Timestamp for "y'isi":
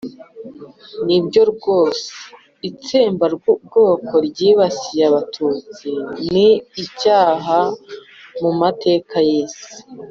9.27-9.69